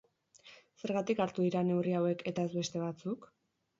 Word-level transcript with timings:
Zergatik 0.83 1.21
hartu 1.25 1.45
dira 1.47 1.63
neurri 1.67 1.95
hauek 1.99 2.25
eta 2.33 2.47
ez 2.49 2.55
beste 2.59 2.83
batzuk? 2.89 3.33